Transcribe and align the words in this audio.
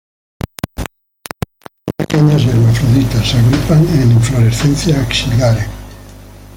Las 0.65 0.67
flores 0.73 0.89
son 1.27 1.93
pequeñas 1.95 2.41
y 2.41 2.49
hermafroditas, 2.49 3.27
se 3.29 3.37
agrupan 3.37 3.87
en 3.99 4.11
inflorescencias 4.13 4.97
axilares. 4.97 5.67